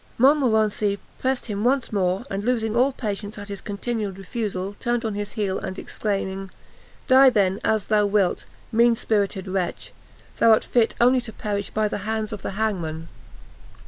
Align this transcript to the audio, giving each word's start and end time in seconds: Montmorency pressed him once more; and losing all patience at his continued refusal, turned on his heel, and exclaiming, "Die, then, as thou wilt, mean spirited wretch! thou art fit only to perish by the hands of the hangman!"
Montmorency 0.17 0.97
pressed 1.19 1.45
him 1.45 1.63
once 1.63 1.93
more; 1.93 2.25
and 2.31 2.43
losing 2.43 2.75
all 2.75 2.91
patience 2.91 3.37
at 3.37 3.49
his 3.49 3.61
continued 3.61 4.17
refusal, 4.17 4.75
turned 4.79 5.05
on 5.05 5.13
his 5.13 5.33
heel, 5.33 5.59
and 5.59 5.77
exclaiming, 5.77 6.49
"Die, 7.07 7.29
then, 7.29 7.59
as 7.63 7.85
thou 7.85 8.07
wilt, 8.07 8.45
mean 8.71 8.95
spirited 8.95 9.47
wretch! 9.47 9.93
thou 10.39 10.49
art 10.53 10.63
fit 10.65 10.95
only 10.99 11.21
to 11.21 11.31
perish 11.31 11.69
by 11.69 11.87
the 11.87 11.99
hands 11.99 12.33
of 12.33 12.41
the 12.41 12.53
hangman!" 12.57 13.09